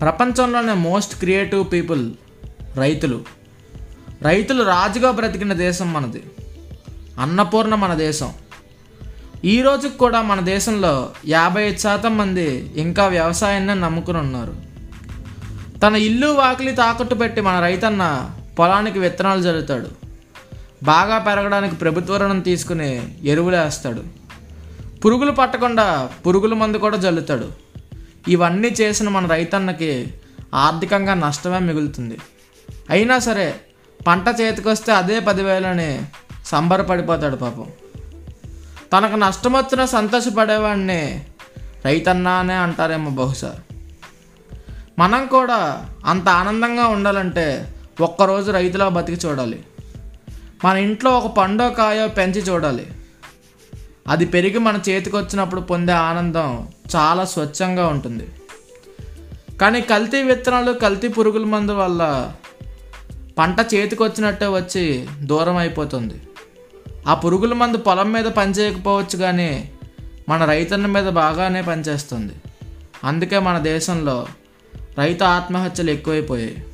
[0.00, 2.12] ప్రపంచంలోనే most creative people
[2.76, 3.24] రైతులు.
[4.22, 6.22] రైతులు రాజుగా బ్రతికిన దేశం మనది.
[7.18, 8.32] అన్నపూర్ణ మన దేశం.
[9.44, 14.54] ఈ రోజుకి కూడా మన దేశంలో యాభై ఐదు శాతం మంది ఇంకా వ్యవసాయాన్ని నమ్ముకుని ఉన్నారు
[15.80, 19.90] తన ఇల్లు వాకిలి తాకట్టు పెట్టి మన రైతన్న పొలానికి విత్తనాలు జల్లుతాడు.
[20.82, 22.90] బాగా పెరగడానికి ప్రభుత్వ రుణం తీసుకుని
[23.24, 24.02] ఎరువులు వేస్తాడు
[25.04, 27.69] పురుగులు పట్టకుండా పురుగుల మందు కూడా జల్లుతాడు.
[28.28, 30.14] ఇవన్నీ చేసిన మన రైతన్నకి
[30.54, 32.18] ఆర్థికంగా నష్టమే మిగులుతుంది.
[32.90, 33.60] అయినా సరే
[34.06, 36.02] పంట చేతికొస్తే అదే పదివేలని
[36.44, 37.66] సంబరపడిపోతాడు పాపం.
[38.92, 41.24] తనకు నష్టం వచ్చినా సంతోషపడేవాడిని
[41.84, 43.56] రైతన్నా అనే అంటారేమో బహుశా.
[44.98, 49.64] మనం కూడా అంత ఆనందంగా ఉండాలంటే ఒక్కరోజు రైతులా బతికి చూడాలి.
[50.64, 52.86] మన ఇంట్లో ఒక పండో కాయో పెంచి చూడాలి.
[54.10, 58.28] అది పెరిగి మన చేతికి వచ్చినప్పుడు పొందే ఆనందం చాలా స్వచ్ఛంగా ఉంటుంది.
[59.60, 62.32] కానీ కల్తీ విత్తనాలు కల్తీ పురుగుల మందు వల్ల
[63.38, 66.14] పంట చేతికి వచ్చినట్టే వచ్చి దూరం అయిపోతుంది.
[67.06, 69.70] ఆ పురుగుల మందు పొలం మీద పనిచేయకపోవచ్చు కానీ
[70.28, 72.32] మన రైతన్న మీద బాగానే పనిచేస్తుంది.
[73.04, 74.26] అందుకే మన దేశంలో
[74.98, 76.64] రైతు ఆత్మహత్యలు ఎక్కువైపోయాయి.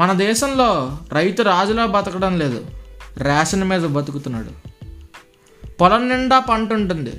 [0.00, 2.66] మన దేశంలో రైతు రాజులా బతకడం లేదు.
[3.16, 4.67] రేషన్ మీద బతుకుతున్నాడు.
[5.80, 7.12] పొలం నిండా పంట ఉంటుంది.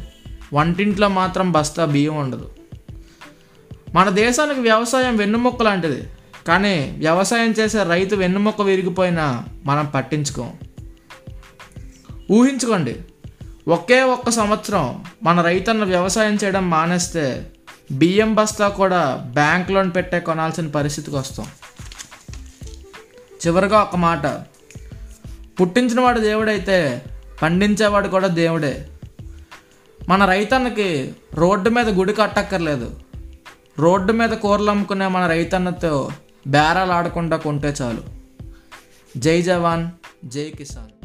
[0.53, 2.51] వంటింట్లో మాత్రం బస్తా బియ్యం ఉండదు.
[3.93, 6.03] మన దేశానికి వ్యవసాయం వెన్నుముక్క లాంటిది.
[6.47, 10.53] కానీ వ్యవసాయం చేసే రైతు వెన్నుముక్క విరిగిపోయినా మనం పట్టించుకోం.
[12.31, 12.95] ఊహించుకోండి.
[13.67, 17.51] ఒకే ఒక్క సంవత్సరం మన రైతన్న వ్యవసాయం చేయడం మానేస్తే
[17.91, 21.45] బియ్యం బస్తా కూడా బ్యాంక్ లోన్ పెట్టే కొనాల్సిన పరిస్థితికి వస్తాం.
[23.47, 24.25] చివరిగా ఒక మాట.
[25.61, 27.01] పుట్టించినవాడు దేవుడైతే
[27.41, 28.87] పండించేవాడు కూడా దేవుడే.
[30.09, 32.99] మన రైతన్నకి రోడ్డు మీద గుడి కట్టక్కర్లేదు.
[33.79, 36.09] రోడ్డు మీద కూరలు అమ్ముకునే మన రైతన్నతో
[36.47, 38.01] బేరాలు ఆడకుండా కొంటే చాలు.
[39.17, 39.87] జై జవాన్
[40.25, 40.98] జై కిసాన్.